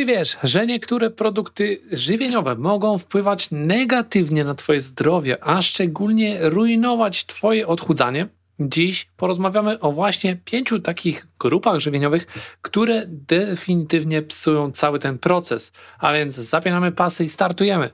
[0.00, 7.26] Czy wiesz, że niektóre produkty żywieniowe mogą wpływać negatywnie na Twoje zdrowie, a szczególnie rujnować
[7.26, 8.28] Twoje odchudzanie?
[8.60, 12.26] Dziś porozmawiamy o właśnie pięciu takich grupach żywieniowych,
[12.62, 15.72] które definitywnie psują cały ten proces.
[15.98, 17.90] A więc zapinamy pasy i startujemy.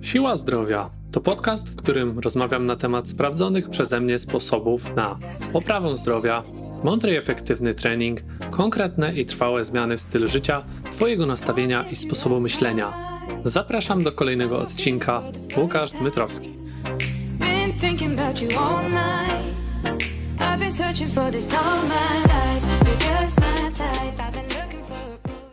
[0.00, 5.18] Siła zdrowia to podcast, w którym rozmawiam na temat sprawdzonych przeze mnie sposobów na
[5.52, 6.42] poprawę zdrowia
[6.84, 8.20] Mądry i efektywny trening,
[8.50, 12.92] konkretne i trwałe zmiany w stylu życia, Twojego nastawienia i sposobu myślenia.
[13.44, 15.22] Zapraszam do kolejnego odcinka.
[15.56, 16.50] Łukasz Dmytrowski.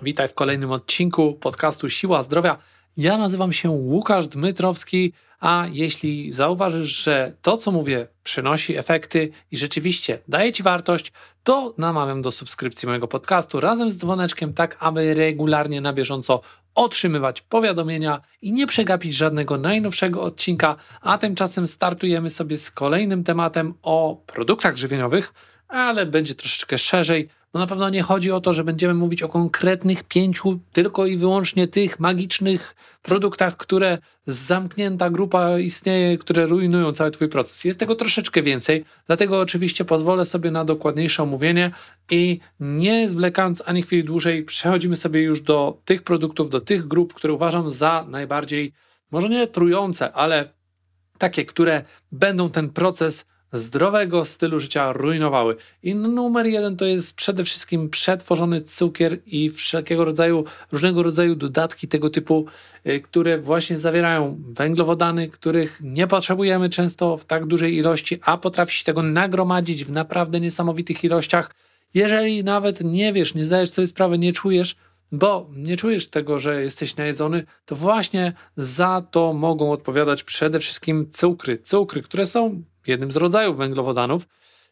[0.01, 2.57] Witaj w kolejnym odcinku podcastu Siła Zdrowia.
[2.97, 9.57] Ja nazywam się Łukasz Dmytrowski, a jeśli zauważysz, że to, co mówię, przynosi efekty i
[9.57, 11.11] rzeczywiście daje Ci wartość,
[11.43, 16.41] to namawiam do subskrypcji mojego podcastu razem z dzwoneczkiem, tak aby regularnie na bieżąco
[16.75, 23.73] otrzymywać powiadomienia i nie przegapić żadnego najnowszego odcinka, a tymczasem startujemy sobie z kolejnym tematem
[23.81, 25.33] o produktach żywieniowych,
[25.67, 29.29] ale będzie troszeczkę szerzej no na pewno nie chodzi o to, że będziemy mówić o
[29.29, 37.11] konkretnych pięciu, tylko i wyłącznie tych magicznych produktach, które zamknięta grupa istnieje, które rujnują cały
[37.11, 37.65] Twój proces.
[37.65, 41.71] Jest tego troszeczkę więcej, dlatego oczywiście pozwolę sobie na dokładniejsze omówienie
[42.11, 47.13] i nie zwlekając ani chwili dłużej, przechodzimy sobie już do tych produktów, do tych grup,
[47.13, 48.73] które uważam za najbardziej,
[49.11, 50.53] może nie trujące, ale
[51.17, 55.55] takie, które będą ten proces zdrowego stylu życia rujnowały.
[55.83, 61.87] I numer jeden to jest przede wszystkim przetworzony cukier i wszelkiego rodzaju, różnego rodzaju dodatki
[61.87, 62.45] tego typu,
[62.87, 68.73] y, które właśnie zawierają węglowodany, których nie potrzebujemy często w tak dużej ilości, a potrafi
[68.73, 71.55] się tego nagromadzić w naprawdę niesamowitych ilościach.
[71.93, 74.75] Jeżeli nawet nie wiesz, nie zdajesz sobie sprawy, nie czujesz,
[75.11, 81.09] bo nie czujesz tego, że jesteś najedzony, to właśnie za to mogą odpowiadać przede wszystkim
[81.11, 81.57] cukry.
[81.57, 84.27] Cukry, które są jednym z rodzajów węglowodanów.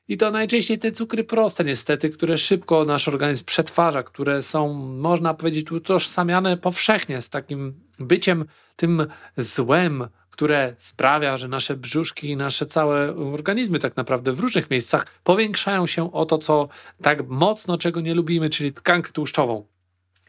[0.07, 5.34] I to najczęściej te cukry proste, niestety, które szybko nasz organizm przetwarza, które są, można
[5.34, 9.07] powiedzieć, utożsamiane powszechnie z takim byciem tym
[9.38, 15.06] złem, które sprawia, że nasze brzuszki i nasze całe organizmy, tak naprawdę w różnych miejscach,
[15.23, 16.67] powiększają się o to, co
[17.01, 19.67] tak mocno, czego nie lubimy, czyli tkankę tłuszczową.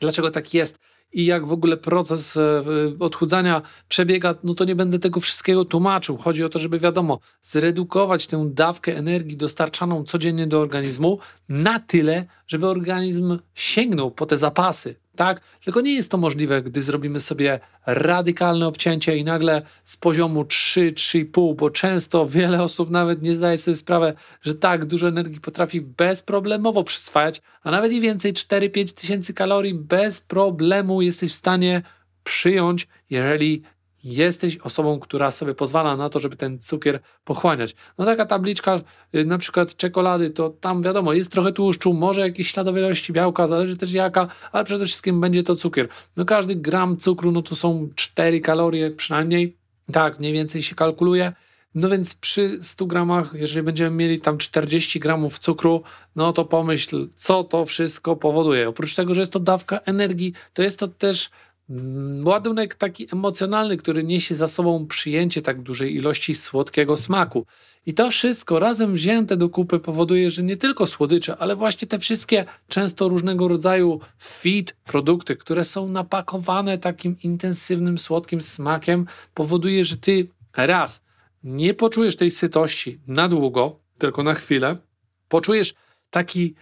[0.00, 0.78] Dlaczego tak jest?
[1.12, 2.62] I jak w ogóle proces e,
[3.00, 6.16] odchudzania przebiega, no to nie będę tego wszystkiego tłumaczył.
[6.16, 11.18] Chodzi o to, żeby wiadomo, zredukować tę dawkę energii dostarczaną codziennie do organizmu
[11.48, 15.40] na tyle, żeby organizm sięgnął po te zapasy, tak?
[15.64, 20.92] Tylko nie jest to możliwe, gdy zrobimy sobie radykalne obcięcie i nagle z poziomu 3,
[20.92, 25.80] 3,5, bo często wiele osób nawet nie zdaje sobie sprawy, że tak dużo energii potrafi
[25.80, 31.82] bezproblemowo przyswajać, a nawet i więcej 4-5 tysięcy kalorii bez problemu jesteś w stanie
[32.24, 33.62] przyjąć, jeżeli
[34.04, 37.74] jesteś osobą, która sobie pozwala na to, żeby ten cukier pochłaniać.
[37.98, 38.80] No taka tabliczka,
[39.14, 43.46] y, na przykład czekolady, to tam wiadomo, jest trochę tłuszczu, może jakieś śladowe ilości białka,
[43.46, 45.88] zależy też jaka, ale przede wszystkim będzie to cukier.
[46.16, 49.56] No każdy gram cukru, no to są 4 kalorie przynajmniej,
[49.92, 51.32] tak mniej więcej się kalkuluje.
[51.74, 55.82] No więc przy 100 gramach, jeżeli będziemy mieli tam 40 gramów cukru,
[56.16, 58.68] no to pomyśl, co to wszystko powoduje.
[58.68, 61.30] Oprócz tego, że jest to dawka energii, to jest to też
[62.24, 67.46] ładunek taki emocjonalny, który niesie za sobą przyjęcie tak dużej ilości słodkiego smaku.
[67.86, 71.98] I to wszystko razem wzięte do kupy powoduje, że nie tylko słodycze, ale właśnie te
[71.98, 79.96] wszystkie często różnego rodzaju fit produkty, które są napakowane takim intensywnym, słodkim smakiem, powoduje, że
[79.96, 81.02] ty raz
[81.44, 84.76] nie poczujesz tej sytości na długo, tylko na chwilę,
[85.28, 85.74] poczujesz
[86.10, 86.54] taki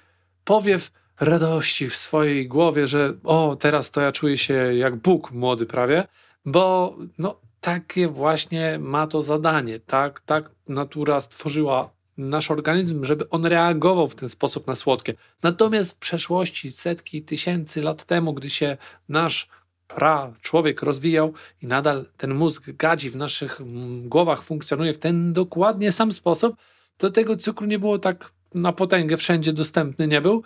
[0.44, 0.90] powiew
[1.20, 6.06] radości w swojej głowie, że o, teraz to ja czuję się jak Bóg młody prawie,
[6.44, 13.46] bo no, takie właśnie ma to zadanie, tak, tak natura stworzyła nasz organizm, żeby on
[13.46, 15.14] reagował w ten sposób na słodkie.
[15.42, 18.76] Natomiast w przeszłości, setki tysięcy lat temu, gdy się
[19.08, 19.48] nasz
[19.88, 21.32] pra człowiek rozwijał
[21.62, 23.60] i nadal ten mózg gadzi w naszych
[24.04, 26.56] głowach funkcjonuje w ten dokładnie sam sposób,
[26.96, 30.42] to tego cukru nie było tak na potęgę wszędzie dostępny nie był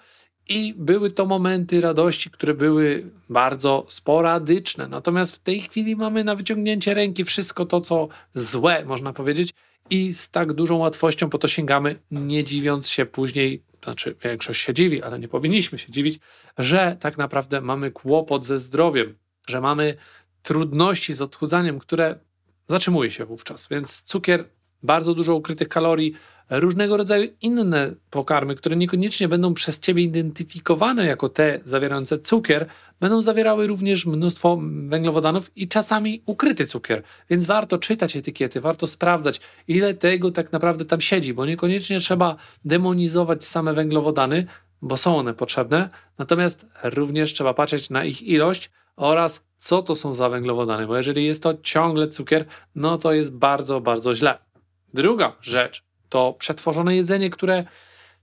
[0.50, 4.88] i były to momenty radości, które były bardzo sporadyczne.
[4.88, 9.54] Natomiast w tej chwili mamy na wyciągnięcie ręki wszystko to, co złe, można powiedzieć,
[9.90, 14.74] i z tak dużą łatwością po to sięgamy, nie dziwiąc się później, znaczy większość się
[14.74, 16.20] dziwi, ale nie powinniśmy się dziwić,
[16.58, 19.14] że tak naprawdę mamy kłopot ze zdrowiem,
[19.46, 19.94] że mamy
[20.42, 22.18] trudności z odchudzaniem, które
[22.66, 23.68] zatrzymuje się wówczas.
[23.68, 24.44] Więc cukier
[24.82, 26.14] bardzo dużo ukrytych kalorii,
[26.50, 32.66] różnego rodzaju inne pokarmy, które niekoniecznie będą przez Ciebie identyfikowane jako te zawierające cukier,
[33.00, 37.02] będą zawierały również mnóstwo węglowodanów i czasami ukryty cukier.
[37.30, 42.36] Więc warto czytać etykiety, warto sprawdzać, ile tego tak naprawdę tam siedzi, bo niekoniecznie trzeba
[42.64, 44.46] demonizować same węglowodany,
[44.82, 45.88] bo są one potrzebne,
[46.18, 51.24] natomiast również trzeba patrzeć na ich ilość oraz co to są za węglowodany, bo jeżeli
[51.24, 52.44] jest to ciągle cukier,
[52.74, 54.49] no to jest bardzo, bardzo źle.
[54.94, 57.64] Druga rzecz to przetworzone jedzenie, które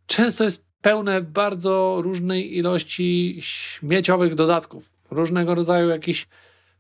[0.08, 6.28] często jest pełne bardzo różnej ilości śmieciowych dodatków, różnego rodzaju jakichś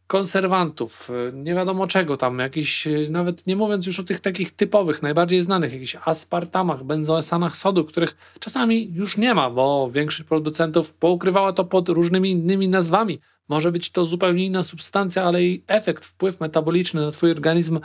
[0.07, 5.41] konserwantów, nie wiadomo czego tam, jakiś, nawet nie mówiąc już o tych takich typowych, najbardziej
[5.41, 11.65] znanych, jakichś aspartamach, benzoesanach sodu, których czasami już nie ma, bo większość producentów poukrywała to
[11.65, 13.19] pod różnymi innymi nazwami.
[13.49, 17.79] Może być to zupełnie inna substancja, ale jej efekt, wpływ metaboliczny na Twój organizm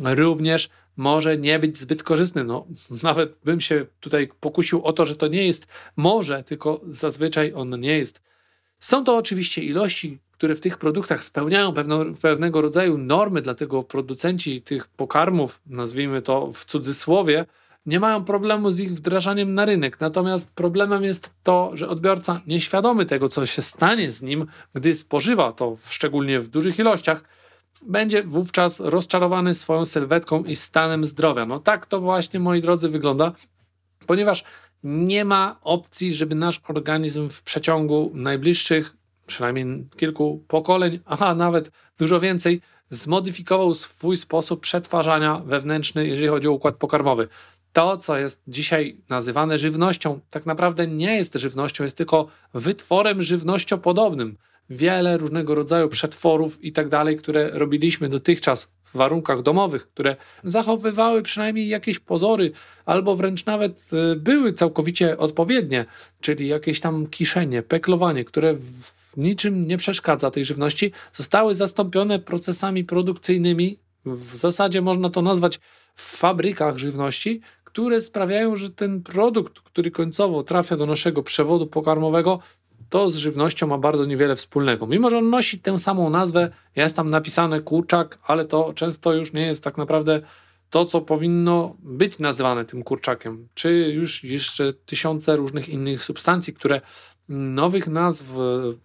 [0.00, 2.44] również może nie być zbyt korzystny.
[2.44, 2.66] No,
[3.02, 5.66] nawet bym się tutaj pokusił o to, że to nie jest
[5.96, 8.22] może, tylko zazwyczaj on nie jest.
[8.78, 14.62] Są to oczywiście ilości, które w tych produktach spełniają pewno, pewnego rodzaju normy, dlatego producenci
[14.62, 17.46] tych pokarmów, nazwijmy to w cudzysłowie,
[17.86, 20.00] nie mają problemu z ich wdrażaniem na rynek.
[20.00, 25.52] Natomiast problemem jest to, że odbiorca nieświadomy tego, co się stanie z nim, gdy spożywa
[25.52, 27.24] to, szczególnie w dużych ilościach,
[27.86, 31.46] będzie wówczas rozczarowany swoją sylwetką i stanem zdrowia.
[31.46, 33.32] No tak to właśnie, moi drodzy, wygląda,
[34.06, 34.44] ponieważ
[34.82, 42.20] nie ma opcji, żeby nasz organizm w przeciągu najbliższych przynajmniej kilku pokoleń, a nawet dużo
[42.20, 42.60] więcej,
[42.90, 47.28] zmodyfikował swój sposób przetwarzania wewnętrzny, jeżeli chodzi o układ pokarmowy.
[47.72, 54.36] To, co jest dzisiaj nazywane żywnością, tak naprawdę nie jest żywnością, jest tylko wytworem żywnościopodobnym
[54.70, 61.22] wiele różnego rodzaju przetworów i tak dalej, które robiliśmy dotychczas w warunkach domowych, które zachowywały
[61.22, 62.52] przynajmniej jakieś pozory,
[62.86, 65.84] albo wręcz nawet y, były całkowicie odpowiednie,
[66.20, 72.84] czyli jakieś tam kiszenie, peklowanie, które w niczym nie przeszkadza tej żywności, zostały zastąpione procesami
[72.84, 73.78] produkcyjnymi.
[74.04, 75.60] W zasadzie można to nazwać
[75.94, 82.38] w fabrykach żywności, które sprawiają, że ten produkt, który końcowo trafia do naszego przewodu pokarmowego,
[82.88, 84.86] to z żywnością ma bardzo niewiele wspólnego.
[84.86, 89.32] Mimo, że on nosi tę samą nazwę, jest tam napisane kurczak, ale to często już
[89.32, 90.20] nie jest tak naprawdę
[90.70, 93.48] to, co powinno być nazywane tym kurczakiem.
[93.54, 96.80] Czy już jeszcze tysiące różnych innych substancji, które
[97.28, 98.36] nowych nazw e,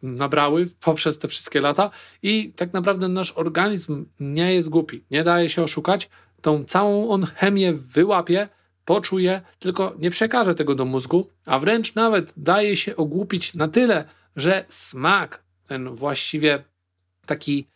[0.04, 1.90] nabrały poprzez te wszystkie lata
[2.24, 6.10] i tak naprawdę nasz organizm nie jest głupi, nie daje się oszukać,
[6.42, 8.50] tą całą on chemię wyłapie,
[8.86, 14.06] poczuje, tylko nie przekaże tego do mózgu, a wręcz nawet daje się ogłupić na tyle,
[14.36, 16.64] że smak, ten właściwie
[17.26, 17.68] taki,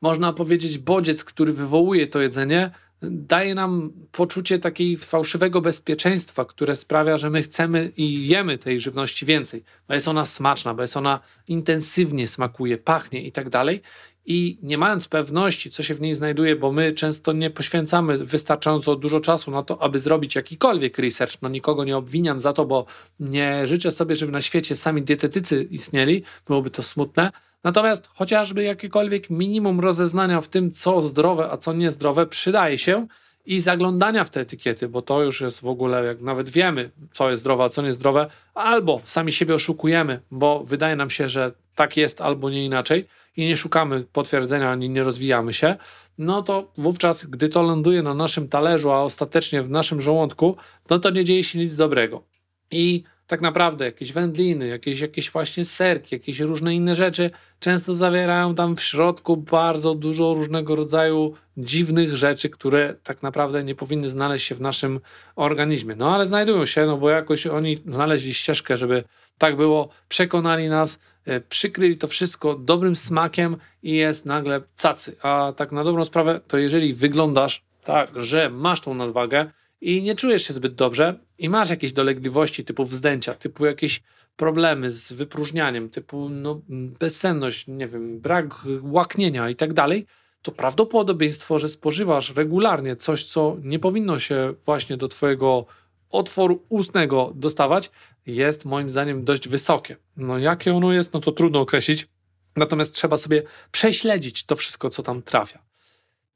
[0.00, 2.70] można powiedzieć, bodziec, który wywołuje to jedzenie,
[3.10, 9.26] daje nam poczucie takiej fałszywego bezpieczeństwa, które sprawia, że my chcemy i jemy tej żywności
[9.26, 13.82] więcej, bo jest ona smaczna, bo jest ona intensywnie smakuje, pachnie i tak dalej
[14.26, 18.96] i nie mając pewności, co się w niej znajduje, bo my często nie poświęcamy wystarczająco
[18.96, 21.42] dużo czasu na to, aby zrobić jakikolwiek research.
[21.42, 22.86] No nikogo nie obwiniam za to, bo
[23.20, 27.32] nie życzę sobie, żeby na świecie sami dietetycy istnieli, byłoby to smutne.
[27.64, 33.06] Natomiast chociażby jakiekolwiek minimum rozeznania w tym, co zdrowe, a co niezdrowe, przydaje się
[33.46, 37.30] i zaglądania w te etykiety, bo to już jest w ogóle, jak nawet wiemy, co
[37.30, 41.96] jest zdrowe, a co niezdrowe, albo sami siebie oszukujemy, bo wydaje nam się, że tak
[41.96, 45.76] jest albo nie inaczej i nie szukamy potwierdzenia ani nie rozwijamy się,
[46.18, 50.56] no to wówczas, gdy to ląduje na naszym talerzu, a ostatecznie w naszym żołądku,
[50.90, 52.22] no to nie dzieje się nic dobrego.
[52.70, 58.54] I tak naprawdę jakieś wędliny, jakieś, jakieś właśnie serki, jakieś różne inne rzeczy często zawierają
[58.54, 64.46] tam w środku bardzo dużo różnego rodzaju dziwnych rzeczy, które tak naprawdę nie powinny znaleźć
[64.46, 65.00] się w naszym
[65.36, 65.96] organizmie.
[65.96, 69.04] No ale znajdują się, no bo jakoś oni znaleźli ścieżkę, żeby
[69.38, 75.16] tak było, przekonali nas, e, przykryli to wszystko dobrym smakiem i jest nagle cacy.
[75.22, 79.50] A tak na dobrą sprawę, to jeżeli wyglądasz tak, że masz tą nadwagę,
[79.84, 84.02] i nie czujesz się zbyt dobrze i masz jakieś dolegliwości typu wzdęcia, typu jakieś
[84.36, 90.06] problemy z wypróżnianiem, typu no, bezsenność, nie wiem, brak łaknienia i tak dalej,
[90.42, 95.66] to prawdopodobieństwo, że spożywasz regularnie coś, co nie powinno się właśnie do Twojego
[96.10, 97.90] otworu ustnego dostawać,
[98.26, 99.96] jest moim zdaniem dość wysokie.
[100.16, 102.08] No jakie ono jest, no to trudno określić,
[102.56, 105.73] natomiast trzeba sobie prześledzić to wszystko, co tam trafia.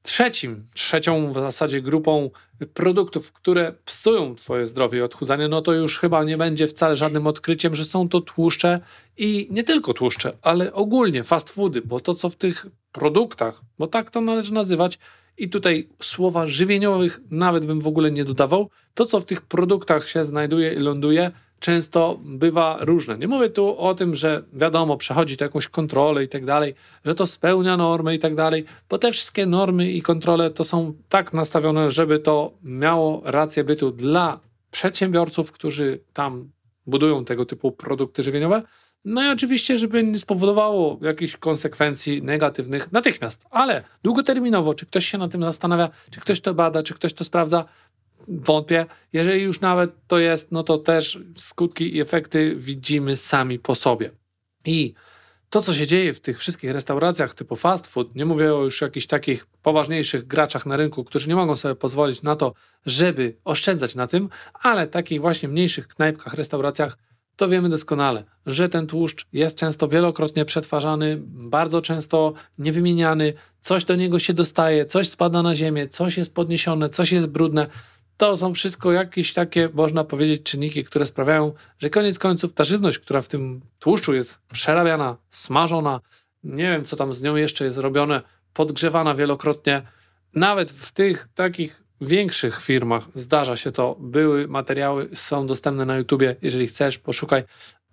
[0.09, 2.31] Trzecim, trzecią w zasadzie grupą
[2.75, 7.27] produktów, które psują Twoje zdrowie i odchudzanie, no to już chyba nie będzie wcale żadnym
[7.27, 8.81] odkryciem, że są to tłuszcze
[9.17, 13.87] i nie tylko tłuszcze, ale ogólnie fast foody, bo to co w tych produktach, bo
[13.87, 14.99] tak to należy nazywać,
[15.39, 18.71] I tutaj słowa żywieniowych nawet bym w ogóle nie dodawał.
[18.95, 23.19] To, co w tych produktach się znajduje i ląduje, często bywa różne.
[23.19, 26.75] Nie mówię tu o tym, że wiadomo, przechodzi to jakąś kontrolę i tak dalej,
[27.05, 30.95] że to spełnia normy i tak dalej, bo te wszystkie normy i kontrole to są
[31.09, 36.51] tak nastawione, żeby to miało rację bytu dla przedsiębiorców, którzy tam
[36.87, 38.63] budują tego typu produkty żywieniowe.
[39.05, 45.19] No i oczywiście, żeby nie spowodowało jakichś konsekwencji negatywnych natychmiast, ale długoterminowo, czy ktoś się
[45.19, 47.65] na tym zastanawia, czy ktoś to bada, czy ktoś to sprawdza,
[48.29, 48.87] wątpię.
[49.13, 54.11] Jeżeli już nawet to jest, no to też skutki i efekty widzimy sami po sobie.
[54.65, 54.95] I
[55.51, 58.81] to, co się dzieje w tych wszystkich restauracjach typu fast food, nie mówię o już
[58.81, 62.55] jakichś takich poważniejszych graczach na rynku, którzy nie mogą sobie pozwolić na to,
[62.87, 64.29] żeby oszczędzać na tym,
[64.63, 66.99] ale takich właśnie mniejszych knajpkach, restauracjach,
[67.37, 73.97] to wiemy doskonale, że ten tłuszcz jest często wielokrotnie przetwarzany, bardzo często niewymieniany, coś do
[73.97, 77.67] niego się dostaje, coś spada na ziemię, coś jest podniesione, coś jest brudne.
[78.19, 82.99] To są wszystko jakieś takie, można powiedzieć, czynniki, które sprawiają, że koniec końców ta żywność,
[82.99, 86.01] która w tym tłuszczu jest przerabiana, smażona,
[86.45, 88.23] nie wiem co tam z nią jeszcze jest robione,
[88.53, 89.83] podgrzewana wielokrotnie,
[90.35, 93.97] nawet w tych takich większych firmach zdarza się to.
[94.01, 96.37] Były materiały, są dostępne na YouTubie.
[96.43, 97.43] Jeżeli chcesz, poszukaj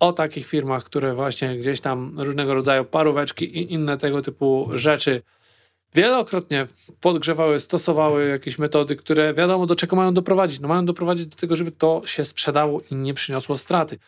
[0.00, 5.22] o takich firmach, które właśnie gdzieś tam różnego rodzaju paróweczki i inne tego typu rzeczy
[5.96, 6.66] wielokrotnie
[7.00, 10.60] podgrzewały, stosowały jakieś metody, które wiadomo do czego mają doprowadzić.
[10.60, 13.98] No mają doprowadzić do tego, żeby to się sprzedało i nie przyniosło straty.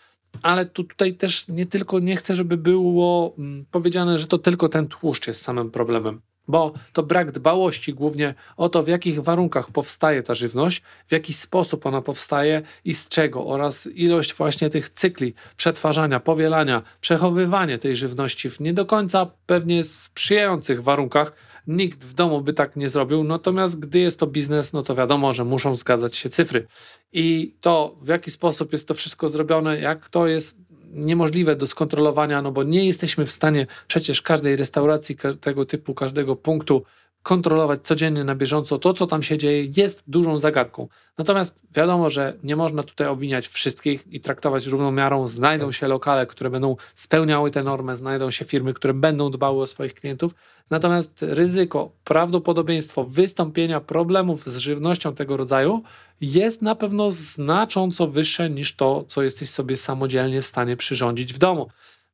[0.43, 4.69] Ale tu, tutaj też nie tylko nie chcę, żeby było mm, powiedziane, że to tylko
[4.69, 9.71] ten tłuszcz jest samym problemem bo to brak dbałości głównie o to, w jakich warunkach
[9.71, 14.91] powstaje ta żywność, w jaki sposób ona powstaje i z czego, oraz ilość właśnie tych
[14.91, 21.33] cykli przetwarzania, powielania, przechowywania tej żywności w nie do końca pewnie sprzyjających warunkach.
[21.69, 25.33] Nikt w domu by tak nie zrobił, natomiast gdy jest to biznes, no to wiadomo,
[25.33, 26.67] że muszą zgadzać się cyfry.
[27.13, 30.57] I to, w jaki sposób jest to wszystko zrobione, jak to jest
[30.93, 36.37] niemożliwe do skontrolowania, no bo nie jesteśmy w stanie przecież każdej restauracji, tego typu, każdego
[36.37, 36.83] punktu
[37.23, 40.89] kontrolować codziennie na bieżąco to, co tam się dzieje, jest dużą zagadką.
[41.19, 45.29] Natomiast wiadomo, że nie można tutaj obwiniać wszystkich i traktować równą miarą.
[45.29, 49.67] Znajdą się lokale, które będą spełniały tę normę, znajdą się firmy, które będą dbały o
[49.67, 50.35] swoich klientów.
[50.71, 55.83] Natomiast ryzyko, prawdopodobieństwo wystąpienia problemów z żywnością tego rodzaju
[56.21, 61.39] jest na pewno znacząco wyższe niż to, co jesteś sobie samodzielnie w stanie przyrządzić w
[61.39, 61.69] domu.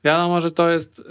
[0.05, 1.03] Wiadomo, że to jest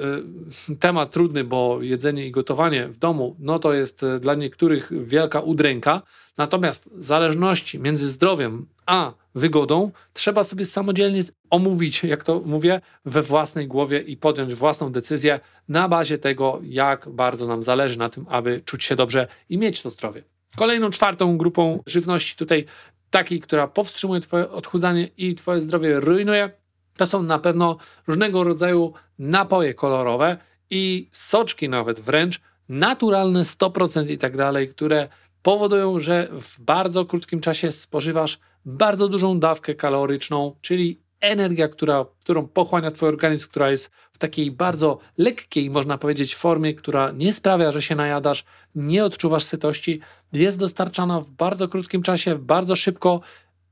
[0.70, 4.92] y, temat trudny, bo jedzenie i gotowanie w domu, no to jest y, dla niektórych
[5.06, 6.02] wielka udręka.
[6.38, 13.68] Natomiast zależności między zdrowiem a wygodą trzeba sobie samodzielnie omówić, jak to mówię, we własnej
[13.68, 18.62] głowie i podjąć własną decyzję na bazie tego, jak bardzo nam zależy na tym, aby
[18.66, 20.24] czuć się dobrze i mieć to zdrowie.
[20.56, 22.66] Kolejną czwartą grupą żywności tutaj
[23.10, 26.63] takiej, która powstrzymuje Twoje odchudzanie i Twoje zdrowie rujnuje,
[26.98, 30.38] to są na pewno różnego rodzaju napoje kolorowe
[30.70, 35.08] i soczki nawet wręcz, naturalne 100% i tak dalej, które
[35.42, 42.48] powodują, że w bardzo krótkim czasie spożywasz bardzo dużą dawkę kaloryczną, czyli energia, która, którą
[42.48, 47.72] pochłania Twój organizm, która jest w takiej bardzo lekkiej, można powiedzieć, formie, która nie sprawia,
[47.72, 48.46] że się najadasz,
[48.76, 50.00] nie odczuwasz sytości,
[50.34, 53.22] jest dostarczana w bardzo krótkim czasie, bardzo szybko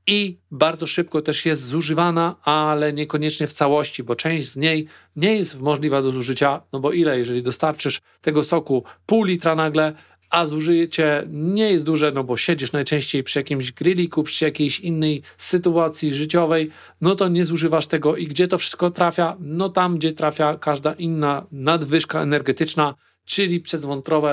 [0.06, 5.36] i bardzo szybko też jest zużywana, ale niekoniecznie w całości, bo część z niej nie
[5.36, 9.92] jest możliwa do zużycia, no bo ile, jeżeli dostarczysz tego soku pół litra nagle,
[10.30, 15.22] a zużycie nie jest duże, no bo siedzisz najczęściej przy jakimś grilliku, przy jakiejś innej
[15.36, 19.36] sytuacji życiowej, no to nie zużywasz tego i gdzie to wszystko trafia?
[19.40, 22.94] No tam, gdzie trafia każda inna nadwyżka energetyczna,
[23.34, 23.86] czyli przez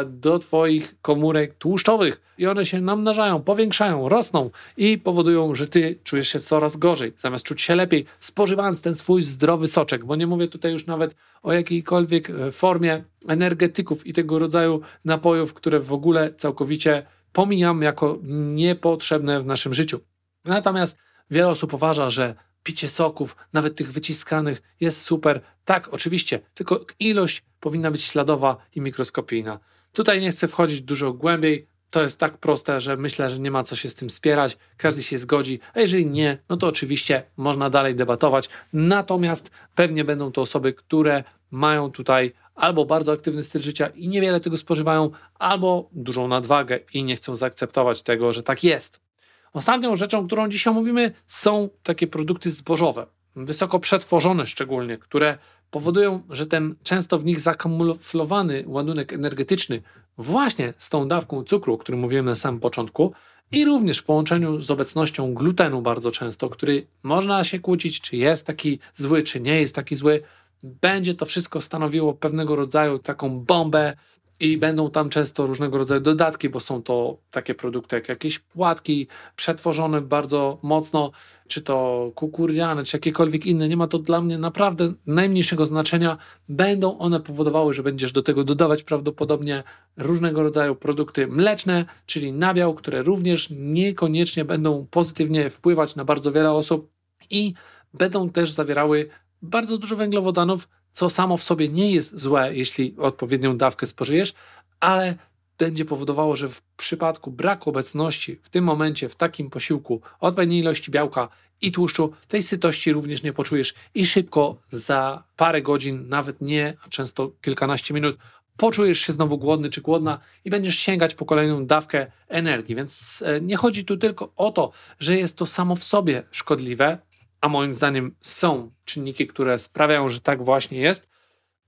[0.06, 2.22] do Twoich komórek tłuszczowych.
[2.38, 7.46] I one się namnażają, powiększają, rosną i powodują, że Ty czujesz się coraz gorzej, zamiast
[7.46, 11.53] czuć się lepiej, spożywając ten swój zdrowy soczek, bo nie mówię tutaj już nawet o
[11.53, 18.20] jakiejkolwiek e, formie energetyków i tego rodzaju napojów, które w ogóle całkowicie pomijam jako
[18.56, 20.00] niepotrzebne w naszym życiu.
[20.46, 20.98] Natomiast
[21.32, 25.42] wiele osób uważa, że picie soków, nawet tych wyciskanych, jest super.
[25.66, 29.60] Tak, oczywiście, tylko ilość powinna być śladowa i mikroskopijna.
[29.94, 31.68] Tutaj nie chcę wchodzić dużo głębiej.
[31.89, 34.58] To jest tak proste, że myślę, że nie ma co się z tym spierać.
[34.78, 38.50] Każdy się zgodzi, a jeżeli nie, no to oczywiście można dalej debatować.
[38.74, 44.39] Natomiast pewnie będą to osoby, które mają tutaj albo bardzo aktywny styl życia i niewiele
[44.39, 49.09] tego spożywają, albo dużą nadwagę i nie chcą zaakceptować tego, że tak jest.
[49.53, 55.38] Ostatnią rzeczą, którą dzisiaj omówimy, są takie produkty zbożowe, wysoko przetworzone szczególnie, które
[55.72, 59.82] powodują, że ten często w nich zakamuflowany ładunek energetyczny
[60.18, 63.13] właśnie z tą dawką cukru, o którym mówiłem na samym początku,
[63.51, 68.48] i również w połączeniu z obecnością glutenu bardzo często, który można się kłócić, czy jest
[68.48, 70.22] taki zły, czy nie jest taki zły,
[70.63, 73.98] będzie to wszystko stanowiło pewnego rodzaju taką bombę
[74.39, 79.08] i będą tam często różnego rodzaju dodatki, bo są to takie produkty jak jakieś płatki
[79.36, 81.12] przetworzone bardzo mocno,
[81.48, 83.67] czy to kukurydziane, czy jakiekolwiek inne.
[83.67, 86.17] Nie ma to dla mnie naprawdę najmniejszego znaczenia.
[86.50, 89.63] Będą one powodowały, że będziesz do tego dodawać prawdopodobnie
[89.98, 96.51] różnego rodzaju produkty mleczne, czyli nabiał, które również niekoniecznie będą pozytywnie wpływać na bardzo wiele
[96.51, 96.91] osób
[97.29, 97.53] i
[97.93, 99.10] będą też zawierały
[99.41, 104.34] bardzo dużo węglowodanów, co samo w sobie nie jest złe, jeśli odpowiednią dawkę spożyjesz,
[104.79, 105.15] ale
[105.58, 110.91] będzie powodowało, że w przypadku braku obecności w tym momencie w takim posiłku odpowiedniej ilości
[110.91, 111.27] białka
[111.62, 116.89] i tłuszczu, tej sytości również nie poczujesz i szybko za parę godzin, nawet nie, a
[116.89, 118.17] często kilkanaście minut,
[118.58, 122.75] poczujesz się znowu głodny czy głodna i będziesz sięgać po kolejną dawkę energii.
[122.75, 126.98] Więc e, nie chodzi tu tylko o to, że jest to samo w sobie szkodliwe,
[127.41, 131.10] a moim zdaniem są czynniki, które sprawiają, że tak właśnie jest,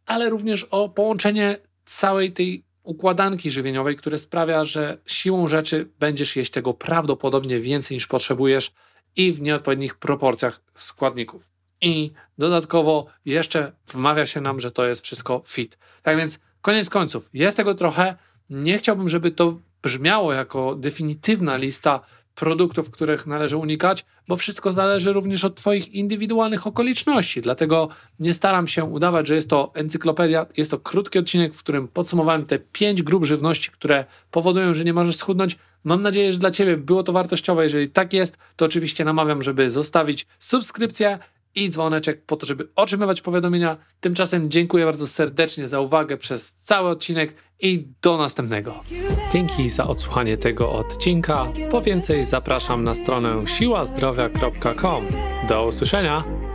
[0.05, 6.51] ale również o połączenie całej tej układanki żywieniowej, które sprawia, że siłą rzeczy będziesz jeść
[6.51, 8.73] tego prawdopodobnie więcej niż potrzebujesz
[9.15, 11.49] i w nieodpowiednich proporcjach składników.
[11.81, 15.77] I dodatkowo jeszcze wmawia się nam, że to jest wszystko fit.
[16.03, 18.15] Tak więc koniec końców, jest tego trochę.
[18.49, 21.99] Nie chciałbym, żeby to brzmiało jako definitywna lista
[22.41, 27.41] produktów, których należy unikać, bo wszystko zależy również od Twoich indywidualnych okoliczności.
[27.41, 30.45] Dlatego nie staram się udawać, że jest to encyklopedia.
[30.57, 34.93] Jest to krótki odcinek, w którym podsumowałem te pięć grup żywności, które powodują, że nie
[34.93, 35.57] możesz schudnąć.
[35.83, 37.63] Mam nadzieję, że dla Ciebie było to wartościowe.
[37.63, 41.19] Jeżeli tak jest, to oczywiście namawiam, żeby zostawić subskrypcję
[41.55, 43.77] i dzwoneczek po to, żeby otrzymywać powiadomienia.
[43.99, 48.83] Tymczasem dziękuję bardzo serdecznie za uwagę przez cały odcinek i do następnego.
[49.33, 51.45] Dzięki za odsłuchanie tego odcinka.
[51.71, 55.05] Po więcej zapraszam na stronę siłazdrowia.com.
[55.49, 56.50] Do usłyszenia!